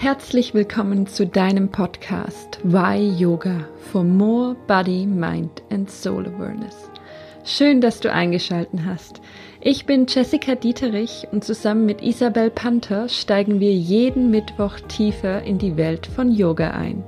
[0.00, 6.88] Herzlich willkommen zu deinem Podcast Why Yoga for More Body, Mind and Soul Awareness.
[7.44, 9.20] Schön, dass du eingeschalten hast.
[9.60, 15.58] Ich bin Jessica Dieterich und zusammen mit Isabel Panther steigen wir jeden Mittwoch tiefer in
[15.58, 17.02] die Welt von Yoga ein.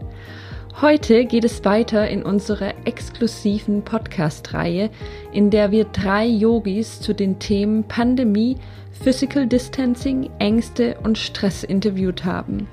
[0.81, 4.89] Heute geht es weiter in unserer exklusiven Podcast-Reihe,
[5.31, 8.57] in der wir drei Yogis zu den Themen Pandemie,
[8.91, 12.67] Physical Distancing, Ängste und Stress interviewt haben.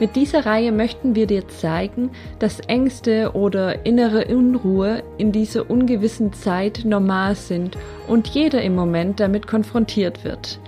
[0.00, 6.32] Mit dieser Reihe möchten wir dir zeigen, dass Ängste oder innere Unruhe in dieser ungewissen
[6.32, 10.58] Zeit normal sind und jeder im Moment damit konfrontiert wird.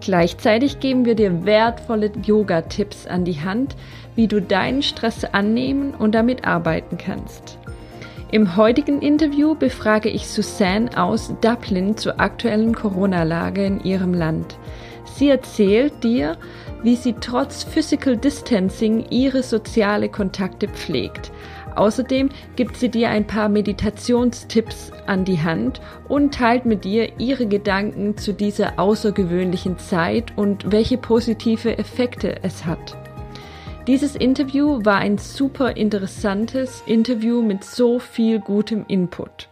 [0.00, 3.74] Gleichzeitig geben wir dir wertvolle Yoga-Tipps an die Hand,
[4.16, 7.58] wie du deinen Stress annehmen und damit arbeiten kannst.
[8.32, 14.58] Im heutigen Interview befrage ich Suzanne aus Dublin zur aktuellen Corona-Lage in ihrem Land.
[15.04, 16.36] Sie erzählt dir,
[16.82, 21.30] wie sie trotz Physical Distancing ihre soziale Kontakte pflegt.
[21.76, 27.46] Außerdem gibt sie dir ein paar Meditationstipps an die Hand und teilt mit dir ihre
[27.46, 33.05] Gedanken zu dieser außergewöhnlichen Zeit und welche positive Effekte es hat.
[33.86, 39.48] Dieses Interview war ein super interessantes Interview mit so viel gutem Input.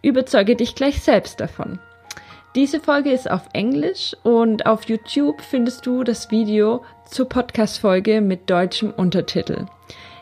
[0.00, 1.80] Überzeuge dich gleich selbst davon.
[2.54, 8.48] Diese Folge ist auf Englisch und auf YouTube findest du das Video zur Podcast-Folge mit
[8.48, 9.66] deutschem Untertitel.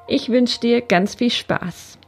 [0.08, 1.98] Ich wünsche dir ganz viel Spaß.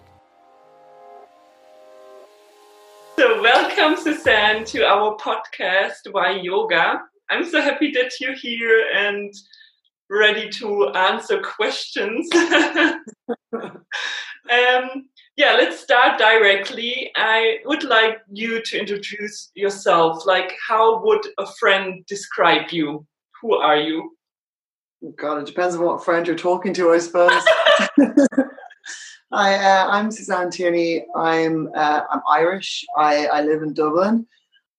[3.18, 7.02] So, welcome, Suzanne, to our podcast, Why Yoga.
[7.30, 9.34] I'm so happy that you're here and
[10.10, 12.28] ready to answer questions.
[13.54, 13.80] um,
[15.36, 17.10] yeah, let's start directly.
[17.16, 20.26] I would like you to introduce yourself.
[20.26, 23.06] Like, how would a friend describe you?
[23.40, 24.16] Who are you?
[25.16, 27.42] God, it depends on what friend you're talking to, I suppose.
[29.32, 31.04] I, uh, I'm Suzanne Tierney.
[31.16, 32.84] I'm uh, I'm Irish.
[32.96, 34.26] I, I live in Dublin.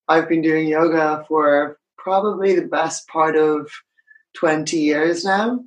[0.07, 3.69] I've been doing yoga for probably the best part of
[4.35, 5.59] 20 years now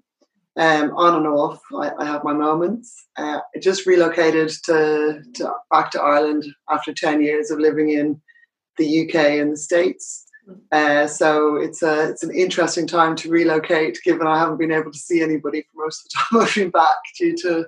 [0.58, 1.60] um, on and off.
[1.72, 3.06] I, I have my moments.
[3.16, 8.20] Uh, I just relocated to, to, back to Ireland after ten years of living in
[8.76, 10.26] the UK and the States.
[10.72, 14.90] Uh, so it's a it's an interesting time to relocate, given I haven't been able
[14.90, 17.66] to see anybody for most of the time I've been back due to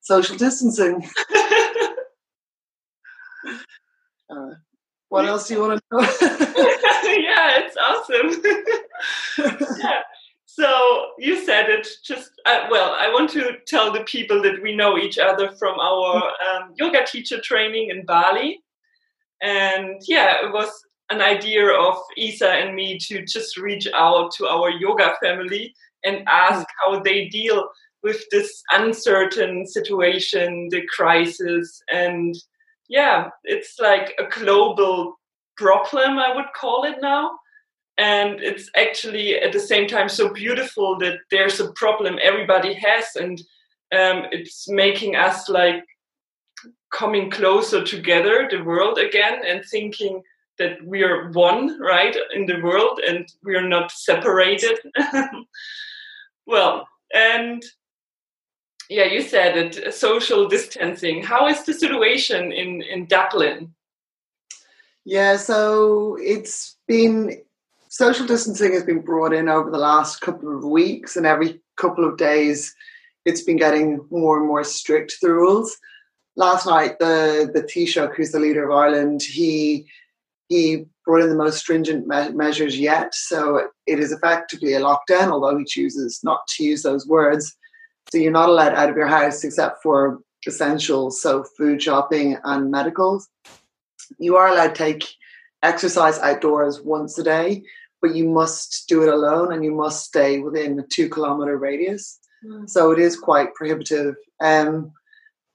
[0.00, 1.08] social distancing.
[4.30, 4.54] uh,
[5.10, 6.00] what else do you want to know?
[7.20, 8.42] yeah, it's awesome.
[11.86, 12.04] Yeah.
[12.04, 14.76] So you said it just, uh, well, I want to tell the people that we
[14.76, 18.60] know each other from our um, yoga teacher training in Bali.
[19.42, 20.70] And yeah, it was
[21.10, 26.28] an idea of Isa and me to just reach out to our yoga family and
[26.28, 27.68] ask how they deal
[28.02, 31.82] with this uncertain situation, the crisis.
[31.92, 32.34] And
[32.88, 35.18] yeah, it's like a global
[35.56, 37.38] problem, I would call it now
[37.98, 43.04] and it's actually at the same time so beautiful that there's a problem everybody has
[43.16, 43.40] and
[43.94, 45.84] um, it's making us like
[46.90, 50.22] coming closer together the world again and thinking
[50.58, 54.78] that we are one right in the world and we are not separated.
[56.44, 57.62] Well and
[58.88, 61.22] yeah you said it social distancing.
[61.22, 63.74] How is the situation in in dublin?
[65.04, 67.42] Yeah so it's been
[67.92, 72.08] social distancing has been brought in over the last couple of weeks, and every couple
[72.08, 72.74] of days,
[73.26, 75.18] it's been getting more and more strict.
[75.20, 75.76] The rules.
[76.34, 79.86] Last night, the the Taoiseach, who's the leader of Ireland, he
[80.48, 83.14] he brought in the most stringent me- measures yet.
[83.14, 87.54] So it is effectively a lockdown, although he chooses not to use those words.
[88.10, 92.70] So you're not allowed out of your house except for essentials, so food shopping and
[92.70, 93.28] medicals.
[94.18, 95.04] You are allowed to take
[95.62, 97.62] exercise outdoors once a day,
[98.02, 102.18] but you must do it alone and you must stay within a two kilometer radius.
[102.44, 102.68] Mm.
[102.68, 104.16] So it is quite prohibitive.
[104.42, 104.92] Um,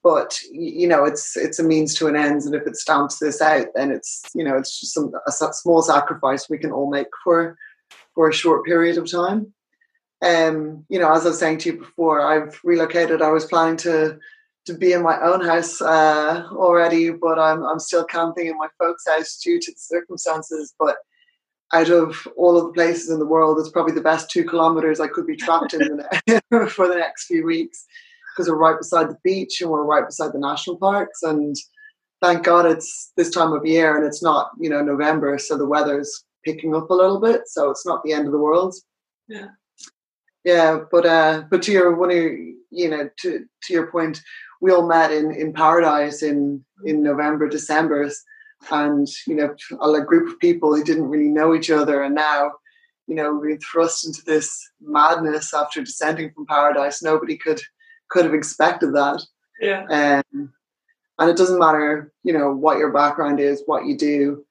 [0.02, 3.42] but you know, it's it's a means to an end, and if it stamps this
[3.42, 7.08] out, then it's you know it's just some, a small sacrifice we can all make
[7.22, 7.58] for
[8.14, 9.52] for a short period of time.
[10.24, 13.20] Um, you know, as I was saying to you before, I've relocated.
[13.22, 14.18] I was planning to
[14.66, 18.68] to be in my own house uh, already, but I'm I'm still camping in my
[18.78, 20.74] folks' house due to the circumstances.
[20.78, 20.96] But
[21.72, 25.00] out of all of the places in the world, it's probably the best two kilometers
[25.00, 26.02] I could be trapped in
[26.68, 27.84] for the next few weeks
[28.32, 31.22] because we're right beside the beach and we're right beside the national parks.
[31.22, 31.56] And
[32.22, 35.66] thank God it's this time of year and it's not, you know, November, so the
[35.66, 37.42] weather's picking up a little bit.
[37.46, 38.74] So it's not the end of the world.
[39.28, 39.48] Yeah.
[40.44, 40.80] yeah.
[40.90, 42.36] But uh, but to your one of your,
[42.70, 44.22] you know to to your point,
[44.60, 48.08] we all met in in paradise in in November, December,
[48.70, 52.52] and you know a group of people who didn't really know each other, and now
[53.06, 57.02] you know we're thrust into this madness after descending from paradise.
[57.02, 57.60] Nobody could
[58.08, 59.22] could have expected that.
[59.60, 60.22] Yeah.
[60.32, 60.52] Um,
[61.18, 64.44] and it doesn't matter, you know, what your background is, what you do.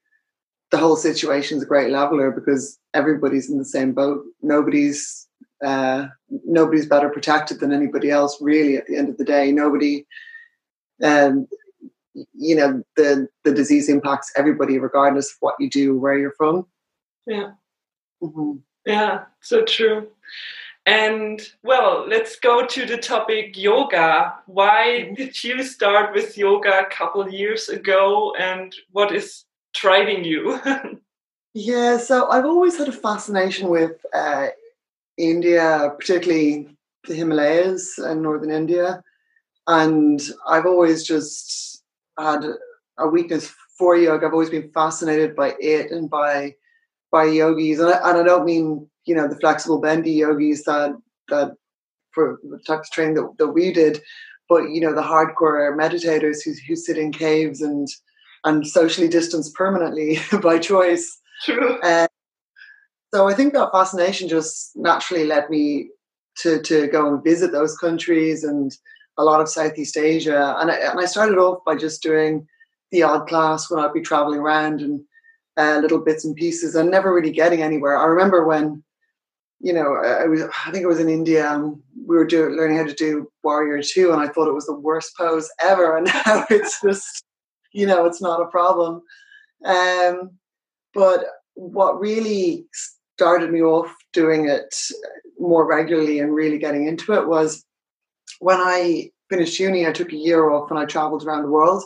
[0.71, 4.23] The whole situation is a great leveler because everybody's in the same boat.
[4.41, 5.27] Nobody's
[5.63, 6.07] uh,
[6.45, 8.37] nobody's better protected than anybody else.
[8.41, 10.05] Really, at the end of the day, nobody.
[11.01, 11.47] Um,
[12.33, 16.65] you know, the the disease impacts everybody, regardless of what you do, where you're from.
[17.25, 17.51] Yeah.
[18.21, 18.57] Mm-hmm.
[18.85, 19.25] Yeah.
[19.41, 20.07] So true.
[20.85, 24.35] And well, let's go to the topic yoga.
[24.45, 25.15] Why Mm-hmm.
[25.15, 30.59] did you start with yoga a couple years ago and what is driving you?
[31.53, 34.47] Yeah, so I've always had a fascination with uh,
[35.17, 36.77] India, particularly
[37.07, 39.03] the Himalayas and northern India.
[39.65, 41.76] And I've always just
[42.17, 42.45] had
[42.97, 44.25] a weakness for yoga.
[44.25, 46.55] I've always been fascinated by it and by
[47.11, 47.79] by yogis.
[47.79, 50.91] And I, and I don't mean, you know, the flexible bendy yogis that
[51.29, 51.53] that
[52.11, 54.01] for the type of training that, that we did,
[54.49, 57.87] but you know, the hardcore meditators who who sit in caves and
[58.43, 61.19] and socially distanced permanently by choice.
[61.43, 61.79] True.
[61.81, 62.07] Uh,
[63.13, 65.89] so I think that fascination just naturally led me
[66.39, 68.71] to to go and visit those countries and
[69.17, 70.55] a lot of Southeast Asia.
[70.59, 72.47] And I, and I started off by just doing
[72.91, 75.01] the odd class when I'd be traveling around and
[75.57, 77.97] uh, little bits and pieces and never really getting anywhere.
[77.97, 78.83] I remember when,
[79.59, 81.51] you know, I was I think it was in India.
[81.51, 84.67] And we were doing learning how to do Warrior Two, and I thought it was
[84.67, 85.97] the worst pose ever.
[85.97, 87.23] And now it's just,
[87.73, 89.01] you know, it's not a problem.
[89.65, 90.31] Um,
[90.93, 91.25] but
[91.55, 92.67] what really
[93.17, 94.75] started me off doing it
[95.39, 97.65] more regularly and really getting into it was
[98.39, 101.83] when I finished uni, I took a year off and I traveled around the world.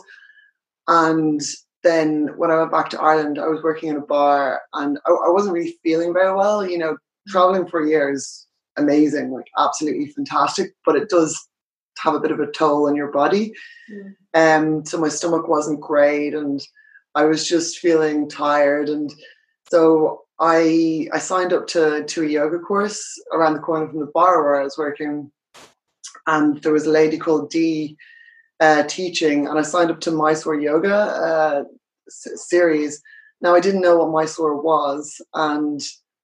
[0.88, 1.40] And
[1.82, 5.10] then when I went back to Ireland, I was working in a bar and I,
[5.10, 6.66] I wasn't really feeling very well.
[6.66, 6.96] You know,
[7.28, 8.46] traveling for a year is
[8.76, 11.38] amazing, like absolutely fantastic, but it does
[11.98, 13.52] have a bit of a toll on your body.
[14.34, 16.60] Um, so my stomach wasn't great and
[17.14, 18.88] I was just feeling tired.
[18.88, 19.12] And
[19.70, 24.10] so I I signed up to, to a yoga course around the corner from the
[24.14, 25.30] bar where I was working.
[26.26, 27.96] And there was a lady called Dee
[28.60, 31.64] uh, teaching, and I signed up to Mysore Yoga uh,
[32.08, 33.02] s- series.
[33.40, 35.80] Now I didn't know what Mysore was, and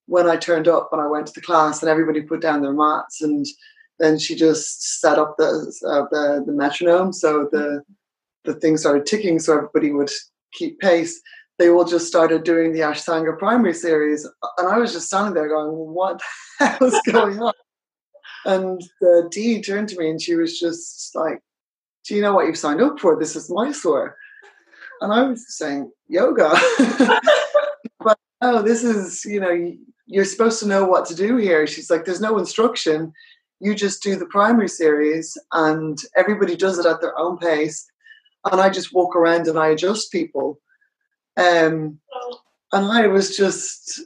[0.06, 2.72] when I turned up and I went to the class, and everybody put down their
[2.72, 3.44] mats, and
[3.98, 5.50] then she just set up the
[5.86, 7.82] uh, the, the metronome, so the
[8.44, 10.10] the thing started ticking, so everybody would
[10.52, 11.20] keep pace.
[11.58, 14.24] They all just started doing the Ashtanga primary series,
[14.58, 16.20] and I was just standing there going, "What
[16.60, 17.52] the going on?"
[18.44, 21.40] And the Dee turned to me, and she was just like,
[22.06, 23.18] "Do you know what you've signed up for?
[23.18, 24.16] This is Mysore."
[25.00, 26.50] And I was saying, "Yoga."
[28.00, 29.72] but oh, this is you know
[30.06, 31.66] you're supposed to know what to do here.
[31.66, 33.12] She's like, "There's no instruction."
[33.60, 37.86] you just do the primary series and everybody does it at their own pace
[38.50, 40.58] and i just walk around and i adjust people
[41.36, 41.98] um,
[42.72, 44.02] and i was just a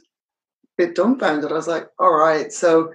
[0.77, 2.91] bit dumbfounded i was like all right so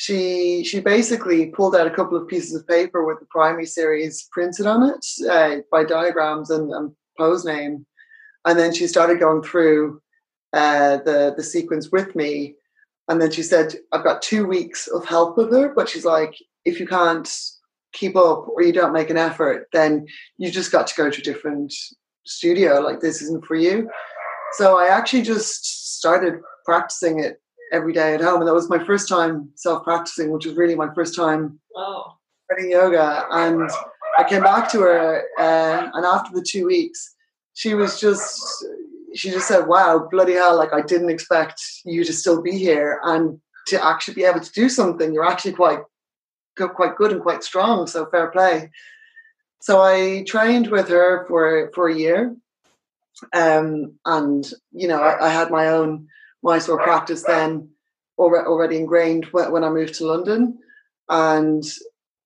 [0.00, 4.28] she she basically pulled out a couple of pieces of paper with the primary series
[4.32, 7.84] printed on it uh, by diagrams and, and pose name
[8.46, 10.00] and then she started going through
[10.52, 12.54] uh, the the sequence with me
[13.10, 16.32] and then she said, I've got two weeks of help with her, but she's like,
[16.64, 17.28] if you can't
[17.92, 20.06] keep up or you don't make an effort, then
[20.38, 21.74] you just got to go to a different
[22.24, 22.78] studio.
[22.78, 23.90] Like, this isn't for you.
[24.52, 26.34] So I actually just started
[26.64, 27.40] practicing it
[27.72, 28.40] every day at home.
[28.40, 32.16] And that was my first time self practicing, which was really my first time Oh,
[32.44, 33.26] starting yoga.
[33.30, 33.70] And
[34.18, 37.14] I came back to her, uh, and after the two weeks,
[37.54, 38.42] she was just
[39.14, 40.56] she just said, "Wow, bloody hell!
[40.56, 44.52] Like I didn't expect you to still be here and to actually be able to
[44.52, 45.12] do something.
[45.12, 45.80] You're actually quite
[46.56, 47.86] quite good and quite strong.
[47.86, 48.70] So fair play."
[49.60, 52.34] So I trained with her for for a year,
[53.32, 56.08] um, and you know I, I had my own
[56.42, 57.68] Mysore practice then
[58.18, 60.58] already, already ingrained when, I moved to London,
[61.08, 61.64] and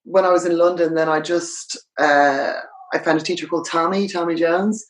[0.05, 2.53] when I was in London, then I just uh,
[2.93, 4.85] I found a teacher called Tammy Tammy Jones.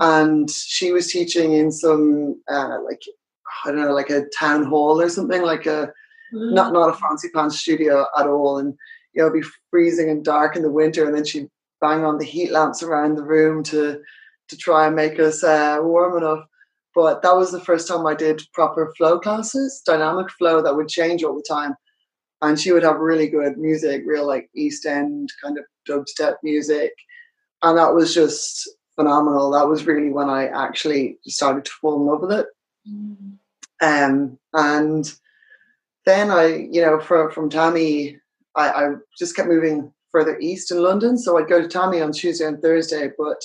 [0.00, 3.02] And she was teaching in some uh, like
[3.64, 5.92] I don't know, like a town hall or something, like a
[6.32, 8.74] not not a fancy pants studio at all, and
[9.12, 11.48] you know, it'd be freezing and dark in the winter, and then she'd
[11.80, 14.00] bang on the heat lamps around the room to
[14.48, 16.44] to try and make us uh, warm enough.
[16.94, 20.88] But that was the first time I did proper flow classes, dynamic flow that would
[20.88, 21.74] change all the time.
[22.42, 26.92] and she would have really good music, real like East End kind of dubstep music,
[27.62, 29.50] and that was just phenomenal.
[29.50, 32.46] That was really when I actually started to fall in love with it.
[32.88, 33.38] Mm.
[33.80, 35.12] Um, and
[36.06, 38.18] then I, you know, from from Tammy,
[38.54, 41.18] I, I just kept moving further east in London.
[41.18, 43.40] So I'd go to Tammy on Tuesday and Thursday, but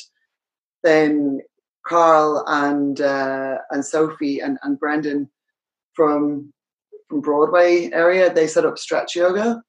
[0.84, 1.42] then
[1.86, 5.30] Carl and uh, and Sophie and, and Brendan
[5.94, 6.52] from
[7.10, 9.62] from Broadway area, they set up stretch yoga.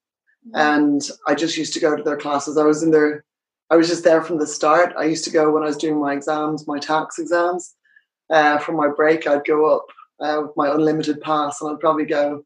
[0.47, 0.56] Mm-hmm.
[0.56, 2.59] And I just used to go to their classes.
[2.59, 3.25] I was in their
[3.71, 4.94] I was just there from the start.
[4.97, 7.75] I used to go when I was doing my exams, my tax exams.
[8.30, 9.87] Uh, from my break, I'd go up
[10.21, 12.44] uh, with my unlimited pass, and I'd probably go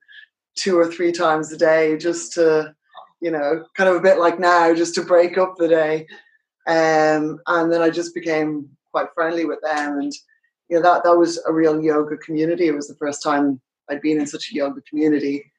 [0.57, 2.75] two or three times a day just to,
[3.21, 6.07] you know, kind of a bit like now, just to break up the day.
[6.67, 10.13] Um, and then I just became quite friendly with them, and
[10.69, 12.67] you know that that was a real yoga community.
[12.69, 15.51] It was the first time I'd been in such a yoga community.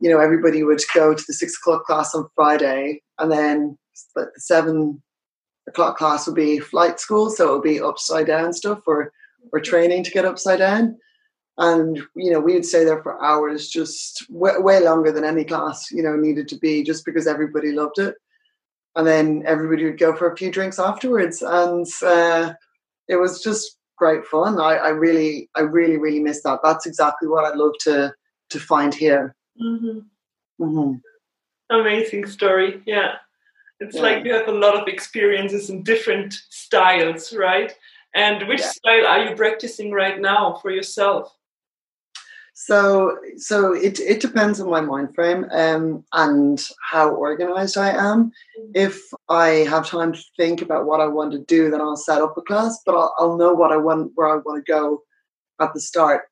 [0.00, 3.78] You know, everybody would go to the six o'clock class on Friday, and then
[4.14, 5.02] the seven
[5.66, 9.12] o'clock class would be flight school, so it would be upside down stuff or
[9.52, 10.96] or training to get upside down.
[11.58, 15.44] And you know, we would stay there for hours, just way, way longer than any
[15.44, 18.14] class you know needed to be, just because everybody loved it.
[18.96, 22.52] And then everybody would go for a few drinks afterwards, and uh,
[23.08, 24.60] it was just great fun.
[24.60, 26.60] I, I really, I really, really miss that.
[26.62, 28.14] That's exactly what I'd love to
[28.50, 29.34] to find here.
[29.60, 29.98] Mm-hmm.
[30.64, 30.94] Mm-hmm.
[31.70, 32.82] Amazing story.
[32.86, 33.16] Yeah,
[33.80, 34.02] it's yeah.
[34.02, 37.74] like you have a lot of experiences in different styles, right?
[38.14, 38.70] And which yeah.
[38.70, 41.34] style are you practicing right now for yourself?
[42.60, 46.60] So, so it it depends on my mind frame um, and
[46.90, 48.24] how organized I am.
[48.24, 48.72] Mm-hmm.
[48.74, 52.20] If I have time to think about what I want to do, then I'll set
[52.20, 52.82] up a class.
[52.84, 55.02] But I'll, I'll know what I want, where I want to go
[55.60, 56.22] at the start,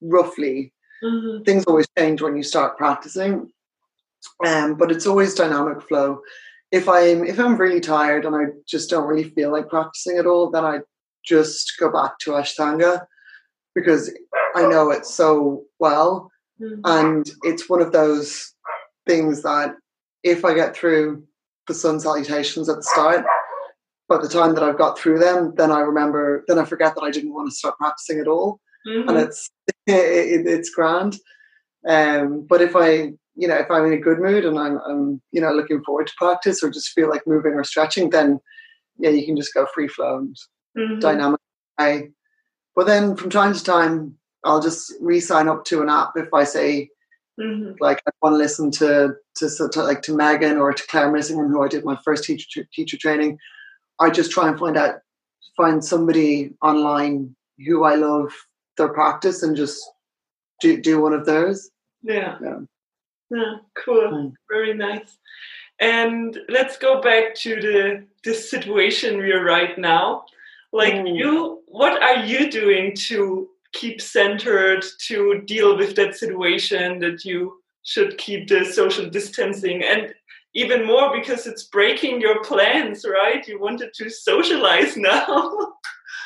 [0.00, 0.72] roughly.
[1.04, 1.42] Mm-hmm.
[1.42, 3.52] Things always change when you start practicing,
[4.46, 6.22] um, but it's always dynamic flow.
[6.72, 10.26] If I'm if I'm really tired and I just don't really feel like practicing at
[10.26, 10.78] all, then I
[11.26, 13.06] just go back to Ashtanga
[13.80, 14.12] because
[14.54, 16.30] I know it so well.
[16.60, 16.80] Mm-hmm.
[16.84, 18.54] And it's one of those
[19.06, 19.74] things that
[20.22, 21.24] if I get through
[21.66, 23.24] the sun salutations at the start,
[24.08, 27.02] by the time that I've got through them, then I remember, then I forget that
[27.02, 28.60] I didn't want to start practicing at all.
[28.86, 29.08] Mm-hmm.
[29.08, 29.50] And it's
[29.86, 31.16] it, it's grand.
[31.86, 35.22] Um, but if I, you know, if I'm in a good mood and I'm, I'm,
[35.30, 38.40] you know, looking forward to practice or just feel like moving or stretching, then
[38.98, 40.36] yeah, you can just go free flow and
[40.76, 40.98] mm-hmm.
[40.98, 41.40] dynamic.
[41.78, 42.08] I,
[42.78, 46.44] but then from time to time, I'll just re-sign up to an app if I
[46.44, 46.90] say
[47.36, 47.72] mm-hmm.
[47.80, 51.50] like I want to listen to, to, to like to Megan or to Claire Missingham,
[51.50, 53.36] who I did my first teacher teacher training.
[53.98, 55.00] I just try and find out
[55.56, 57.34] find somebody online
[57.66, 58.32] who I love
[58.76, 59.82] their practice and just
[60.60, 61.72] do do one of theirs.
[62.04, 62.38] Yeah.
[62.40, 62.60] Yeah.
[63.32, 64.12] yeah cool.
[64.12, 64.32] Mm.
[64.48, 65.18] Very nice.
[65.80, 70.26] And let's go back to the the situation we're right now.
[70.72, 71.16] Like mm.
[71.16, 77.60] you, what are you doing to keep centered to deal with that situation that you
[77.82, 79.82] should keep the social distancing?
[79.82, 80.14] And
[80.54, 83.46] even more because it's breaking your plans right?
[83.46, 85.74] You wanted to socialize now.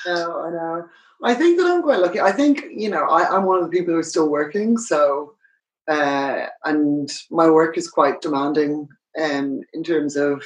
[0.06, 0.84] No i know.
[1.24, 2.20] I think that i'm quite lucky.
[2.20, 5.34] I think you know I, am one of the people who are still working so
[5.88, 8.88] uh, and my work is quite demanding
[9.20, 10.44] um, in terms of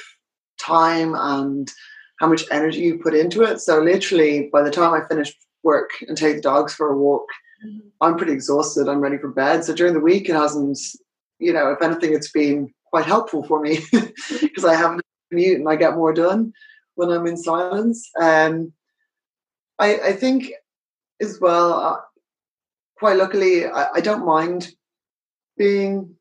[0.59, 1.71] time and
[2.19, 5.33] how much energy you put into it so literally by the time i finish
[5.67, 7.27] work and take the dogs for a walk,
[7.63, 7.87] mm-hmm.
[8.01, 8.87] I'm pretty exhausted.
[8.87, 9.63] I'm ready for bed.
[9.63, 10.79] So during the week, it hasn't,
[11.39, 13.79] you know, if anything, it's been quite helpful for me
[14.41, 16.53] because I haven't commute and I get more done
[16.95, 18.09] when I'm in silence.
[18.19, 18.71] Um,
[19.77, 20.51] I, I think
[21.21, 21.97] as well, uh,
[22.97, 24.71] quite luckily, I, I don't mind
[25.57, 26.15] being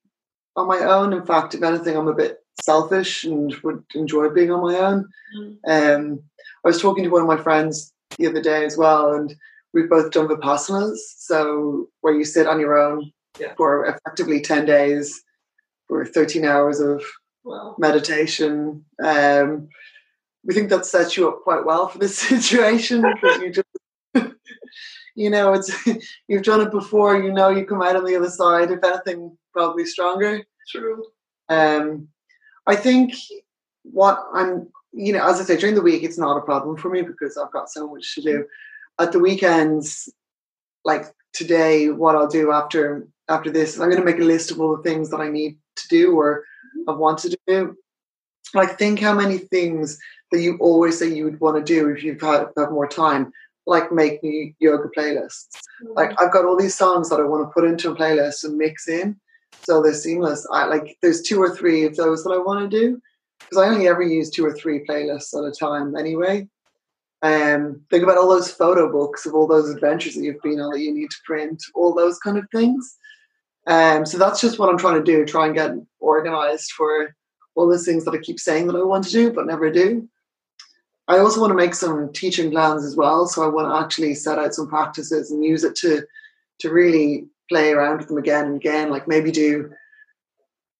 [0.56, 1.12] on my own.
[1.12, 5.08] In fact, if anything, I'm a bit selfish and would enjoy being on my own.
[5.38, 5.56] Mm.
[5.68, 6.20] Um,
[6.64, 9.35] I was talking to one of my friends the other day as well, and
[9.73, 13.54] we've both done vipassanas, so where you sit on your own yeah.
[13.56, 15.23] for effectively ten days,
[15.87, 17.02] for thirteen hours of
[17.44, 17.76] wow.
[17.78, 18.85] meditation.
[19.02, 19.68] Um,
[20.44, 23.68] we think that sets you up quite well for this situation because you just,
[25.14, 25.70] you know, it's
[26.28, 27.23] you've done it before.
[27.23, 28.70] You know, you come out on the other side.
[28.70, 30.42] If anything, probably stronger.
[30.68, 31.04] True.
[31.49, 32.08] Um,
[32.66, 33.14] I think
[33.82, 36.88] what I'm you know, as I say, during the week, it's not a problem for
[36.88, 38.46] me because I've got so much to do.
[38.99, 40.08] At the weekends,
[40.87, 41.04] like
[41.35, 44.75] today, what I'll do after after this, I'm going to make a list of all
[44.75, 46.44] the things that I need to do or
[46.88, 47.76] I want to do.
[48.54, 49.99] Like, think how many things
[50.32, 53.32] that you always say you would want to do if you've had have more time.
[53.66, 55.49] Like, make new yoga playlists.
[55.82, 55.92] Mm-hmm.
[55.94, 58.56] Like, I've got all these songs that I want to put into a playlist and
[58.56, 59.20] mix in.
[59.64, 60.46] So they're seamless.
[60.50, 63.00] I like there's two or three of those that I want to do
[63.38, 66.48] because I only ever use two or three playlists at a time anyway.
[67.22, 70.72] Um, think about all those photo books of all those adventures that you've been on
[70.72, 72.96] that you need to print, all those kind of things.
[73.66, 77.14] Um, so that's just what I'm trying to do, try and get organized for
[77.56, 80.08] all those things that I keep saying that I want to do but never do.
[81.08, 83.26] I also want to make some teaching plans as well.
[83.26, 86.02] So I want to actually set out some practices and use it to
[86.58, 88.90] to really play around with them again and again.
[88.90, 89.70] Like maybe do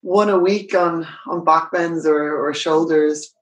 [0.03, 3.35] one a week on on back bends or, or shoulders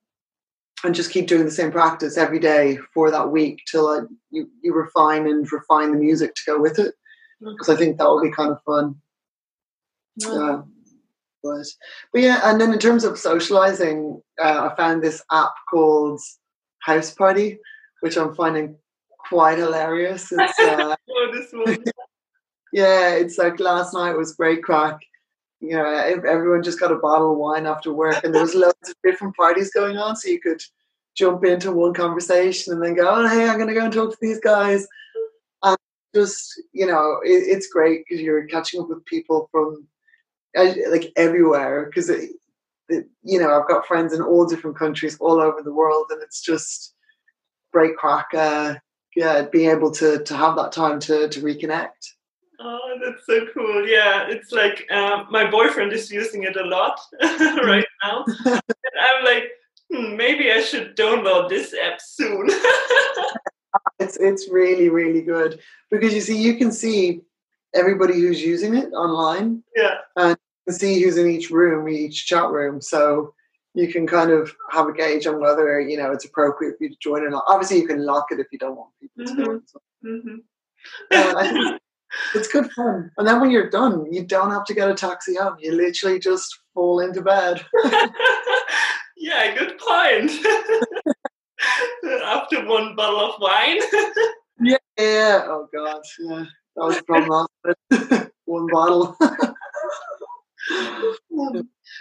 [0.84, 4.00] and just keep doing the same practice every day for that week till I,
[4.30, 6.94] you, you refine and refine the music to go with it
[7.40, 8.96] because I think that will be kind of fun.
[10.16, 10.62] Yeah.
[11.42, 11.66] but
[12.12, 16.20] but yeah, and then in terms of socializing, uh, I found this app called
[16.86, 17.58] Houseparty,
[18.00, 18.76] which I'm finding
[19.28, 20.30] quite hilarious.
[20.30, 21.36] It's, uh, oh,
[22.74, 24.98] yeah, it's like last night was great crack.
[25.60, 28.88] You know, everyone just got a bottle of wine after work, and there was loads
[28.88, 30.60] of different parties going on, so you could
[31.16, 34.10] jump into one conversation and then go, "Oh, hey, I'm going to go and talk
[34.10, 34.88] to these guys."
[35.62, 35.78] And
[36.16, 39.86] just you know, it, it's great because you're catching up with people from
[40.56, 42.10] like everywhere because
[42.90, 46.42] you know I've got friends in all different countries all over the world, and it's
[46.42, 46.92] just
[47.72, 48.26] great crack.
[48.34, 48.74] Uh,
[49.14, 52.13] yeah, being able to to have that time to to reconnect.
[52.60, 53.86] Oh, that's so cool.
[53.86, 58.24] Yeah, it's like um, my boyfriend is using it a lot right now.
[58.46, 58.60] and
[59.00, 59.44] I'm like,
[59.92, 62.48] hmm, maybe I should download this app soon.
[63.98, 67.22] it's it's really really good because you see you can see
[67.74, 69.62] everybody who's using it online.
[69.76, 69.96] Yeah.
[70.16, 70.36] And
[70.70, 72.80] see who's in each room, each chat room.
[72.80, 73.34] So
[73.74, 76.90] you can kind of have a gauge on whether you know it's appropriate for you
[76.90, 77.44] to join or not.
[77.46, 79.36] Obviously, you can lock it if you don't want people mm-hmm.
[79.36, 79.62] to join.
[79.66, 79.80] So.
[80.04, 81.74] Mm-hmm.
[81.74, 81.78] uh,
[82.34, 83.10] it's good fun.
[83.16, 85.56] And then when you're done, you don't have to get a taxi home.
[85.58, 87.64] You literally just fall into bed.
[89.16, 90.30] yeah, good point.
[92.24, 93.80] After one bottle of wine.
[94.60, 95.44] yeah, yeah.
[95.46, 96.44] Oh God, yeah.
[96.76, 97.46] That was the problem.
[98.44, 99.16] one bottle.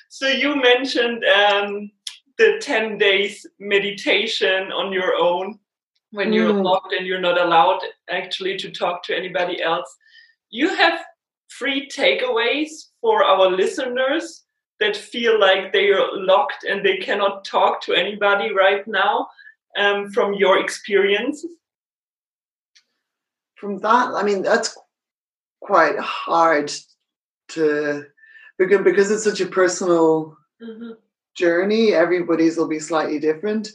[0.09, 1.91] so you mentioned um,
[2.37, 5.59] the 10 days meditation on your own
[6.13, 6.63] when you're mm.
[6.63, 9.93] locked and you're not allowed actually to talk to anybody else.
[10.51, 10.99] You have
[11.49, 12.69] free takeaways
[13.01, 14.43] for our listeners
[14.79, 19.27] that feel like they are locked and they cannot talk to anybody right now
[19.75, 21.43] um, from your experience?
[23.55, 24.77] From that, I mean, that's
[25.61, 26.71] quite hard
[27.49, 28.05] to
[28.59, 30.91] because because it's such a personal mm-hmm.
[31.35, 31.93] journey.
[31.93, 33.69] Everybody's will be slightly different.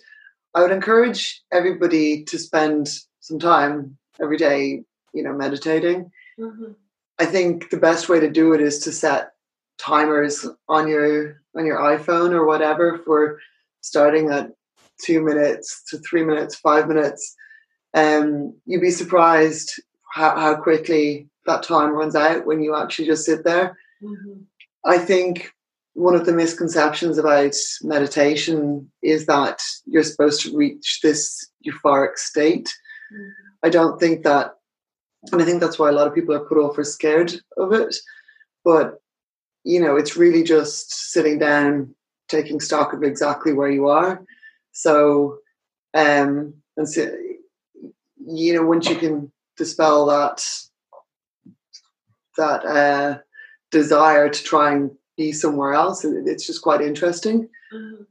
[0.55, 2.89] I would encourage everybody to spend
[3.21, 4.83] some time every day,
[5.13, 6.11] you know, meditating.
[6.39, 6.73] Mm-hmm.
[7.19, 9.33] I think the best way to do it is to set
[9.79, 13.41] timers on your on your iPhone or whatever for
[13.81, 14.53] starting at
[15.05, 17.35] two minutes to three minutes, five minutes.
[17.95, 19.81] Um, you'd be surprised
[20.13, 23.77] how, how quickly that time runs out when you actually just sit there.
[24.03, 24.41] Mm-hmm.
[24.85, 25.53] I think
[25.99, 32.73] one of the misconceptions about meditation is that you're supposed to reach this euphoric state.
[33.13, 33.31] Mm-hmm.
[33.65, 34.55] I don't think that,
[35.33, 37.73] and I think that's why a lot of people are put off or scared of
[37.73, 37.97] it.
[38.65, 39.03] But,
[39.65, 41.97] you know, it's really just sitting down,
[42.29, 44.25] taking stock of exactly where you are.
[44.71, 45.39] So,
[45.95, 47.13] um, and so,
[48.25, 50.47] you know, once you can dispel that,
[52.37, 53.19] that, uh,
[53.73, 56.05] desire to try and be somewhere else.
[56.05, 57.49] And It's just quite interesting.
[57.75, 58.05] Mm-hmm.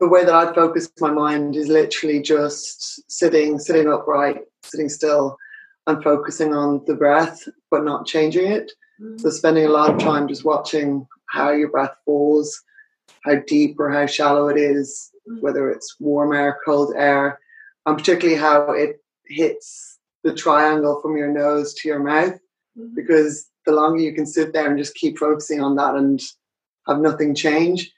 [0.00, 5.36] The way that I focus my mind is literally just sitting, sitting upright, sitting still,
[5.86, 8.72] and focusing on the breath, but not changing it.
[9.00, 9.18] Mm-hmm.
[9.18, 12.60] So spending a lot of time just watching how your breath falls,
[13.22, 15.40] how deep or how shallow it is, mm-hmm.
[15.40, 17.38] whether it's warm air, cold air,
[17.86, 22.34] and particularly how it hits the triangle from your nose to your mouth.
[22.78, 22.94] Mm-hmm.
[22.94, 26.20] Because the longer you can sit there and just keep focusing on that and
[26.86, 27.92] have nothing change,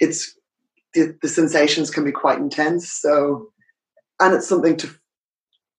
[0.00, 0.36] it's
[0.94, 2.90] the, the sensations can be quite intense.
[2.90, 3.52] So,
[4.20, 4.90] and it's something to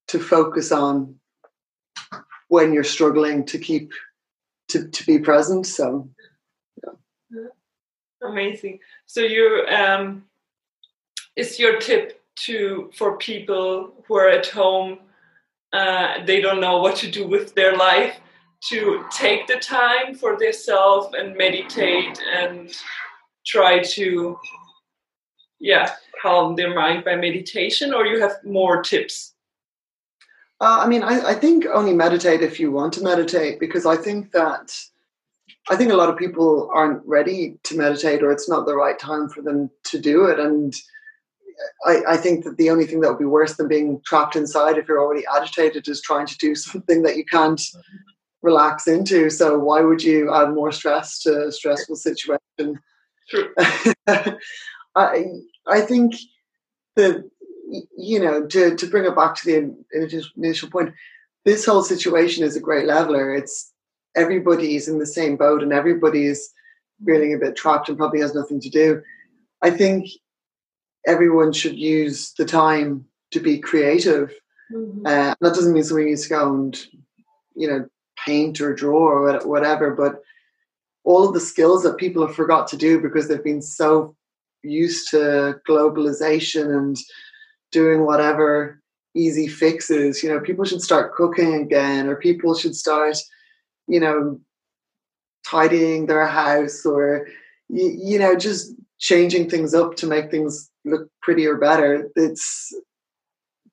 [0.07, 1.15] to focus on
[2.47, 3.91] when you're struggling to keep
[4.69, 5.65] to, to be present.
[5.65, 6.09] So,
[6.83, 7.47] yeah.
[8.23, 8.79] amazing.
[9.05, 10.25] So, you um,
[11.35, 14.99] is your tip to for people who are at home?
[15.73, 18.15] Uh, they don't know what to do with their life
[18.69, 22.73] to take the time for themselves and meditate and
[23.45, 24.37] try to
[25.59, 29.33] yeah calm their mind by meditation or you have more tips
[30.61, 33.95] uh, i mean I, I think only meditate if you want to meditate because i
[33.95, 34.71] think that
[35.69, 38.97] I think a lot of people aren't ready to meditate, or it's not the right
[38.97, 40.39] time for them to do it.
[40.39, 40.73] And
[41.85, 44.77] I, I think that the only thing that would be worse than being trapped inside
[44.77, 47.61] if you're already agitated is trying to do something that you can't
[48.41, 49.29] relax into.
[49.29, 52.79] So why would you add more stress to a stressful situation?
[53.29, 53.53] True.
[54.95, 55.25] I
[55.67, 56.15] I think
[56.95, 57.29] that
[57.97, 60.93] you know to to bring it back to the initial point,
[61.45, 63.33] this whole situation is a great leveler.
[63.33, 63.73] It's
[64.15, 66.51] everybody's in the same boat and everybody's
[67.05, 69.01] feeling a bit trapped and probably has nothing to do.
[69.61, 70.07] I think
[71.05, 74.33] everyone should use the time to be creative.
[74.71, 75.05] Mm-hmm.
[75.05, 76.87] Uh, that doesn't mean somebody needs to go and,
[77.55, 77.87] you know,
[78.27, 80.21] paint or draw or whatever, but
[81.03, 84.15] all of the skills that people have forgot to do because they've been so
[84.61, 86.97] used to globalization and
[87.71, 88.81] doing whatever
[89.15, 90.21] easy fixes.
[90.21, 93.17] You know, people should start cooking again, or people should start,
[93.87, 94.39] you know,
[95.45, 97.27] tidying their house, or
[97.69, 102.09] you, you know, just changing things up to make things look prettier, better.
[102.15, 102.73] It's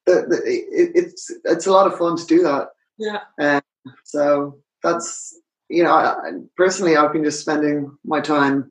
[0.06, 2.68] the, the, it, it's it's a lot of fun to do that.
[2.96, 3.20] Yeah.
[3.40, 3.62] Um,
[4.04, 5.34] so that's
[5.68, 6.14] you know, I,
[6.56, 8.70] personally, I've been just spending my time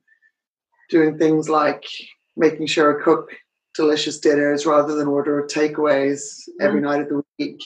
[0.89, 1.83] doing things like
[2.37, 3.29] making sure I cook
[3.75, 6.83] delicious dinners rather than order takeaways every mm.
[6.83, 7.59] night of the week.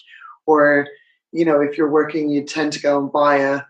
[0.45, 0.87] Or,
[1.31, 3.61] you know, if you're working, you tend to go and buy a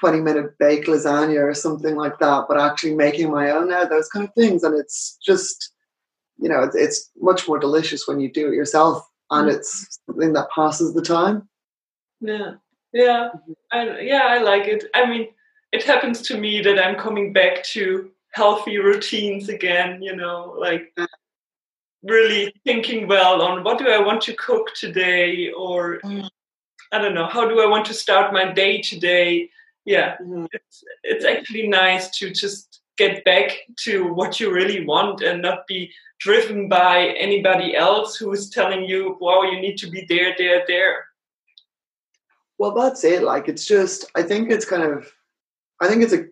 [0.00, 4.08] 20 minute baked lasagna or something like that, but actually making my own now, those
[4.08, 4.64] kind of things.
[4.64, 5.74] And it's just,
[6.38, 9.54] you know, it's, it's much more delicious when you do it yourself and mm.
[9.54, 11.48] it's something that passes the time.
[12.20, 12.54] Yeah.
[12.92, 13.30] Yeah.
[13.70, 14.84] I, yeah, I like it.
[14.94, 15.28] I mean,
[15.72, 20.92] it happens to me that I'm coming back to healthy routines again, you know, like
[22.02, 26.28] really thinking well on what do I want to cook today or mm.
[26.92, 29.48] I don't know, how do I want to start my day today?
[29.84, 30.46] Yeah, mm.
[30.52, 33.52] it's, it's actually nice to just get back
[33.84, 38.84] to what you really want and not be driven by anybody else who is telling
[38.84, 41.06] you, wow, you need to be there, there, there.
[42.62, 43.24] Well, that's it.
[43.24, 45.12] Like, it's just, I think it's kind of,
[45.80, 46.26] I think it's a,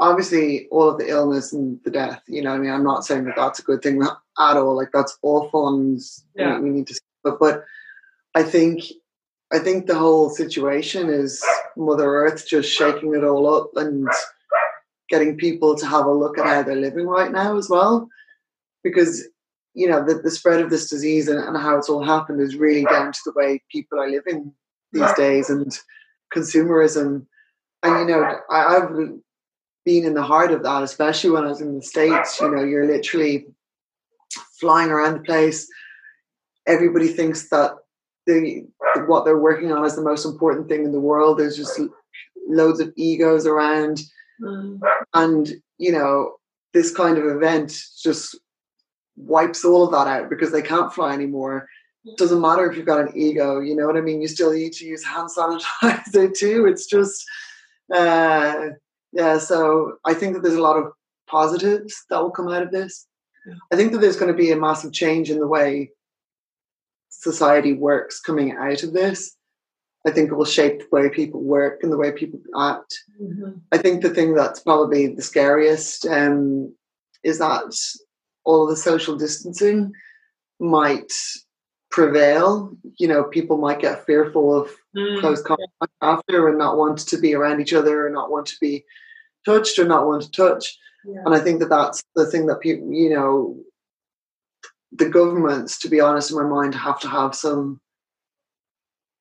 [0.00, 3.26] obviously all of the illness and the death, you know, I mean, I'm not saying
[3.26, 4.74] that that's a good thing at all.
[4.74, 6.00] Like, that's awful and
[6.34, 6.58] yeah.
[6.58, 7.62] we, we need to, but, but
[8.34, 8.82] I think,
[9.52, 11.40] I think the whole situation is
[11.76, 14.08] Mother Earth just shaking it all up and
[15.08, 18.08] getting people to have a look at how they're living right now as well.
[18.82, 19.22] Because,
[19.74, 22.56] you know, the, the spread of this disease and, and how it's all happened is
[22.56, 24.52] really down to the way people are living
[24.92, 25.78] these days and
[26.34, 27.26] consumerism.
[27.82, 28.90] And you know, I, I've
[29.84, 32.40] been in the heart of that, especially when I was in the States.
[32.40, 33.46] You know, you're literally
[34.60, 35.66] flying around the place.
[36.66, 37.72] Everybody thinks that
[38.26, 38.66] the
[39.06, 41.38] what they're working on is the most important thing in the world.
[41.38, 41.80] There's just
[42.48, 44.02] loads of egos around,
[44.40, 44.78] mm.
[45.14, 46.34] and you know,
[46.72, 48.38] this kind of event just
[49.16, 51.68] wipes all of that out because they can't fly anymore
[52.16, 54.20] doesn't matter if you've got an ego, you know what I mean?
[54.20, 56.66] You still need to use hand sanitizer too.
[56.66, 57.24] It's just,
[57.94, 58.70] uh,
[59.12, 59.38] yeah.
[59.38, 60.92] So I think that there's a lot of
[61.28, 63.06] positives that will come out of this.
[63.46, 63.54] Yeah.
[63.72, 65.90] I think that there's going to be a massive change in the way
[67.08, 69.36] society works coming out of this.
[70.06, 72.98] I think it will shape the way people work and the way people act.
[73.20, 73.58] Mm-hmm.
[73.70, 76.74] I think the thing that's probably the scariest um,
[77.22, 77.72] is that
[78.44, 79.92] all of the social distancing
[80.58, 81.12] might
[81.92, 82.76] prevail.
[82.98, 85.20] You know, people might get fearful of mm.
[85.20, 88.56] close contact after and not want to be around each other or not want to
[88.60, 88.84] be
[89.44, 90.76] touched or not want to touch.
[91.04, 91.22] Yeah.
[91.24, 93.56] And I think that that's the thing that people, you know,
[94.92, 97.80] the governments, to be honest, in my mind, have to have some,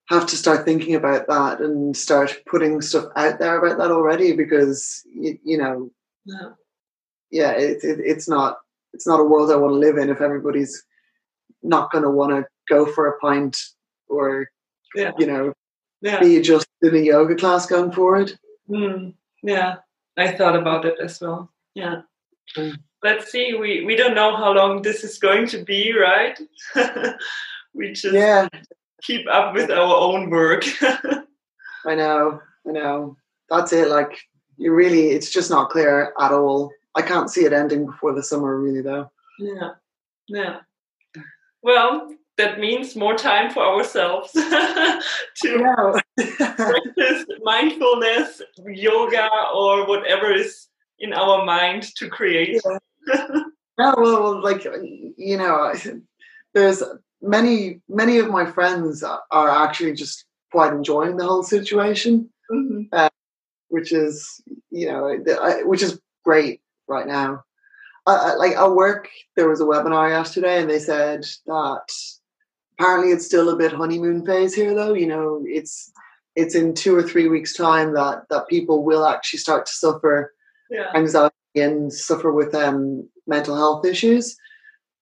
[0.09, 4.33] have to start thinking about that and start putting stuff out there about that already
[4.33, 5.89] because, you, you know,
[6.25, 6.49] yeah,
[7.31, 8.57] yeah it, it, it's not,
[8.93, 10.83] it's not a world I want to live in if everybody's
[11.63, 13.57] not going to want to go for a pint
[14.07, 14.47] or
[14.95, 15.11] yeah.
[15.19, 15.53] you know
[16.01, 16.19] yeah.
[16.19, 18.33] be just in a yoga class going forward.
[18.69, 19.75] Mm, yeah,
[20.17, 21.51] I thought about it as well.
[21.75, 22.01] Yeah.
[22.57, 22.77] Mm.
[23.03, 23.55] Let's see.
[23.55, 26.39] We we don't know how long this is going to be, right?
[27.73, 28.47] we just yeah.
[29.01, 30.63] keep up with our own work.
[31.85, 32.41] I know.
[32.67, 33.17] I know.
[33.49, 33.89] That's it.
[33.89, 34.13] Like
[34.57, 36.71] you really, it's just not clear at all.
[36.95, 39.09] I can't see it ending before the summer, really, though.
[39.39, 39.71] Yeah.
[40.27, 40.59] Yeah.
[41.63, 50.67] Well, that means more time for ourselves to practice mindfulness, yoga, or whatever is
[50.99, 52.61] in our mind to create.
[53.07, 53.93] Yeah.
[53.97, 54.65] well, like
[55.17, 55.73] you know,
[56.53, 56.83] there's
[57.21, 62.29] many many of my friends are actually just quite enjoying the whole situation.
[62.51, 62.81] Mm-hmm.
[62.91, 63.09] Uh,
[63.69, 65.17] which is you know
[65.63, 67.43] which is great right now.
[68.07, 71.87] Uh, like at work, there was a webinar yesterday, and they said that
[72.81, 74.93] apparently it's still a bit honeymoon phase here, though.
[74.93, 75.91] You know, it's
[76.35, 80.33] it's in two or three weeks' time that that people will actually start to suffer
[80.69, 80.91] yeah.
[80.95, 84.35] anxiety and suffer with um, mental health issues.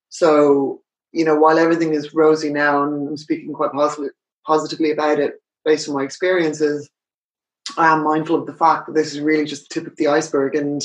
[0.10, 0.82] So,
[1.14, 4.10] you know, while everything is rosy now, and I'm speaking quite positively
[4.46, 6.90] positively about it based on my experiences,
[7.78, 10.08] I am mindful of the fact that this is really just the tip of the
[10.08, 10.56] iceberg.
[10.56, 10.82] And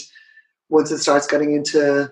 [0.68, 2.10] once it starts getting into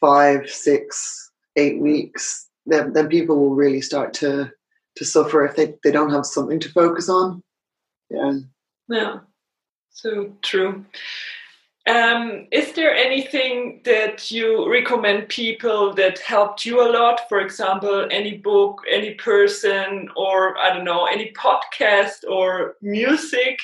[0.00, 4.50] five, six, eight weeks, then, then people will really start to
[4.96, 7.42] to suffer if they, they don't have something to focus on.
[8.10, 8.32] Yeah.
[8.88, 9.18] Yeah.
[9.90, 10.84] So true.
[11.88, 17.28] Um, is there anything that you recommend people that helped you a lot?
[17.28, 23.58] For example, any book, any person, or I don't know, any podcast or music?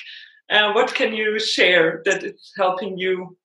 [0.50, 3.36] Uh, what can you share that is helping you?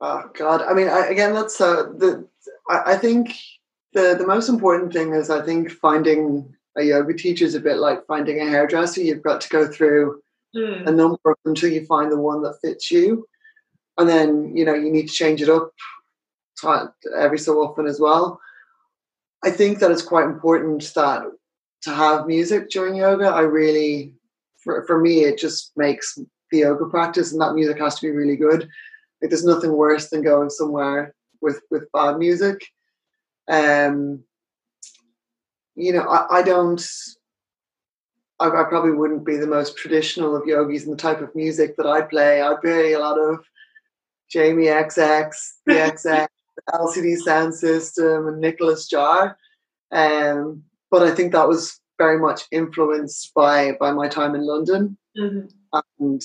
[0.00, 0.62] Oh God!
[0.62, 2.28] I mean, I, again, that's uh, the.
[2.68, 3.34] I, I think
[3.92, 7.76] the the most important thing is I think finding a yoga teacher is a bit
[7.76, 9.02] like finding a hairdresser.
[9.02, 10.22] You've got to go through
[10.56, 10.86] mm.
[10.86, 13.26] a number of them until you find the one that fits you
[13.98, 15.72] and then you know you need to change it up
[17.16, 18.40] every so often as well.
[19.44, 21.24] I think that it's quite important that
[21.82, 23.26] to have music during yoga.
[23.26, 24.14] I really,
[24.62, 26.16] for, for me, it just makes
[26.52, 28.68] the yoga practice, and that music has to be really good.
[29.20, 32.60] Like there's nothing worse than going somewhere with with bad music.
[33.48, 34.24] Um,
[35.74, 36.84] you know, I, I don't.
[38.40, 41.76] I, I probably wouldn't be the most traditional of yogis in the type of music
[41.76, 42.42] that I play.
[42.42, 43.44] I play a lot of
[44.30, 45.30] Jamie XX,
[45.66, 46.26] the XX,
[46.70, 49.36] LCD Sound System, and Nicolas Jaar.
[49.90, 54.96] Um, but I think that was very much influenced by by my time in London.
[55.18, 55.46] Mm-hmm.
[56.00, 56.22] And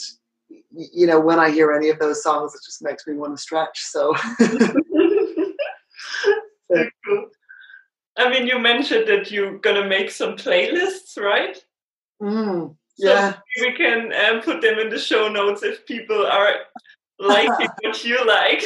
[0.71, 3.41] you know, when I hear any of those songs, it just makes me want to
[3.41, 3.79] stretch.
[3.81, 4.15] So.
[7.05, 7.29] cool.
[8.17, 11.57] I mean, you mentioned that you're gonna make some playlists, right?
[12.21, 13.33] Mm, yeah.
[13.33, 16.55] So we can um, put them in the show notes if people are
[17.19, 18.63] liking what you like.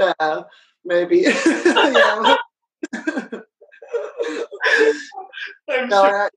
[0.00, 0.42] yeah,
[0.84, 1.18] maybe.
[1.46, 2.36] yeah.
[5.68, 6.24] I'm no, sure.
[6.24, 6.28] I,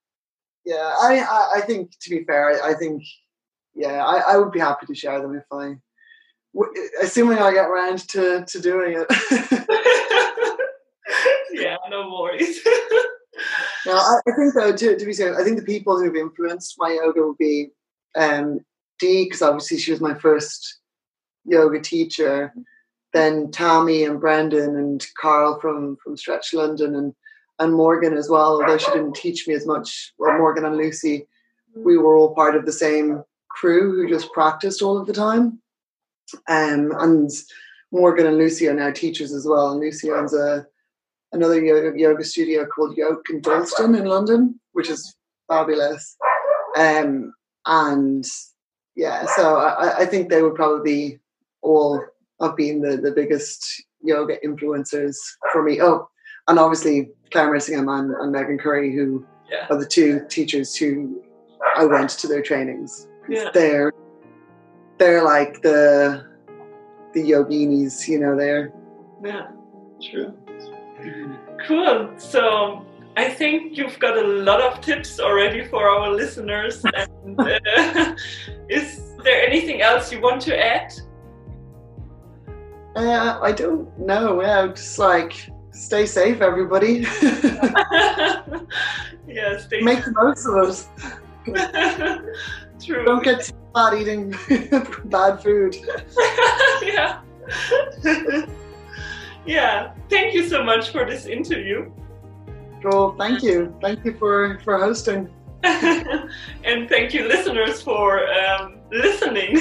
[0.66, 3.04] yeah, I, I think to be fair, I, I think
[3.76, 5.76] yeah, I, I would be happy to share them if I,
[7.02, 9.08] assuming I get around to to doing it.
[11.52, 12.60] yeah, no worries.
[13.86, 16.76] now, I, I, think though, to, to be serious, I think the people who've influenced
[16.78, 17.70] my yoga would be
[18.16, 18.60] um,
[19.00, 20.80] Dee, because obviously she was my first
[21.46, 22.54] yoga teacher.
[23.14, 27.14] Then Tammy and Brendan and Carl from from Stretch London and
[27.60, 28.62] and Morgan as well.
[28.62, 31.28] Although she didn't teach me as much, or Morgan and Lucy,
[31.76, 35.62] we were all part of the same crew who just practiced all of the time.
[36.48, 37.30] Um, and
[37.92, 39.72] Morgan and Lucy are now teachers as well.
[39.72, 40.66] And Lucy owns a
[41.32, 45.16] another yoga, yoga studio called Yoke in Dalston in London, which is
[45.48, 46.16] fabulous.
[46.78, 47.34] Um,
[47.66, 48.26] and
[48.96, 51.20] yeah, so I, I think they would probably
[51.62, 52.02] all
[52.42, 55.18] have been the, the biggest yoga influencers
[55.52, 55.82] for me.
[55.82, 56.10] Oh,
[56.48, 59.68] and obviously Claire Missingham and, and Megan Curry, who yeah.
[59.70, 61.24] are the two teachers who
[61.76, 63.08] I went to their trainings.
[63.28, 63.50] Yeah.
[63.54, 63.92] They're
[64.98, 66.26] they're like the
[67.14, 68.36] the yoginis, you know.
[68.36, 68.74] They're
[69.24, 69.48] yeah,
[70.02, 70.34] true.
[71.68, 72.14] Cool.
[72.18, 72.86] So
[73.18, 76.84] I think you've got a lot of tips already for our listeners.
[77.26, 78.16] And, uh,
[78.70, 80.94] is there anything else you want to add?
[82.96, 84.42] Uh, I don't know.
[84.42, 87.00] Yeah, just like stay safe, everybody.
[89.28, 90.88] yeah, stay Make the most of
[91.48, 92.26] it.
[92.86, 93.06] True.
[93.06, 94.34] Don't get not eating
[95.06, 95.76] bad food.
[96.82, 97.20] yeah.
[99.46, 99.94] yeah.
[100.10, 101.92] Thank you so much for this interview.
[102.84, 103.76] Well, thank you.
[103.82, 105.30] Thank you for, for hosting.
[105.64, 109.60] and thank you, listeners, for um, listening.